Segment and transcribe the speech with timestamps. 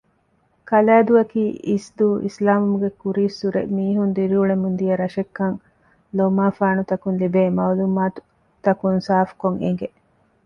[0.69, 5.57] ކަލައިދޫއަކީ އިސްދޫ އިސްލާމްވުމުގެ ކުރީއްސުރެ މީހުން ދިރިއުޅެމުންދިޔަ ރަށެއްކަން
[6.17, 9.87] ލޯމާފާނުތަކުން ލިބޭ މަޢުލޫމާތުތަކުން ސާފުކޮށް އެނގެ